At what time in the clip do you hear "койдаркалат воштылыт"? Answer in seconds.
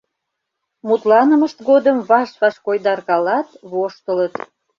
2.65-4.33